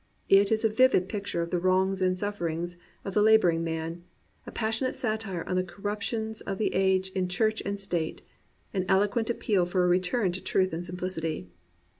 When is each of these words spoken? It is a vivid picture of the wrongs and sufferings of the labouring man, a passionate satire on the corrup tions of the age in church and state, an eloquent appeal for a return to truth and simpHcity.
It 0.29 0.51
is 0.51 0.65
a 0.65 0.69
vivid 0.69 1.07
picture 1.07 1.43
of 1.43 1.51
the 1.51 1.59
wrongs 1.59 2.01
and 2.01 2.17
sufferings 2.17 2.75
of 3.05 3.13
the 3.13 3.21
labouring 3.21 3.63
man, 3.63 4.01
a 4.47 4.51
passionate 4.51 4.95
satire 4.95 5.47
on 5.47 5.55
the 5.57 5.63
corrup 5.63 6.01
tions 6.01 6.41
of 6.41 6.57
the 6.57 6.73
age 6.73 7.11
in 7.11 7.29
church 7.29 7.61
and 7.67 7.79
state, 7.79 8.23
an 8.73 8.83
eloquent 8.89 9.29
appeal 9.29 9.63
for 9.63 9.85
a 9.85 9.87
return 9.87 10.31
to 10.31 10.41
truth 10.41 10.73
and 10.73 10.83
simpHcity. 10.83 11.49